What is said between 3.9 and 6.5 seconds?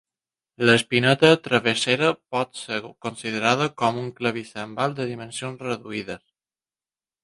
un clavicèmbal de dimensions reduïdes.